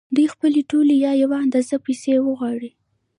دوی 0.15 0.27
خپلې 0.33 0.61
ټولې 0.71 0.95
یا 1.05 1.11
یوه 1.23 1.37
اندازه 1.45 1.75
پیسې 1.85 2.13
وغواړي 2.21 2.71